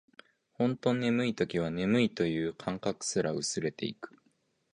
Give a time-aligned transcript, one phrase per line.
[0.53, 4.19] ほんと眠い時は、眠いという感覚すら薄れていく